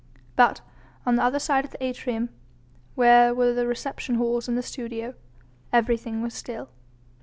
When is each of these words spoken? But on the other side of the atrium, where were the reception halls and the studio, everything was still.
But 0.35 0.61
on 1.05 1.15
the 1.15 1.21
other 1.21 1.37
side 1.37 1.63
of 1.63 1.69
the 1.69 1.83
atrium, 1.83 2.29
where 2.95 3.35
were 3.35 3.53
the 3.53 3.67
reception 3.67 4.15
halls 4.15 4.47
and 4.47 4.57
the 4.57 4.63
studio, 4.63 5.13
everything 5.71 6.23
was 6.23 6.33
still. 6.33 6.69